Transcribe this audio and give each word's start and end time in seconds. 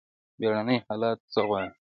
بیړني 0.39 0.77
حالات 0.87 1.19
څه 1.33 1.39
غواړي؟ 1.47 1.69